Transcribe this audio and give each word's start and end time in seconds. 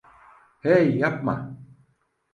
Hey, 0.63 0.97
yapma! 0.97 1.35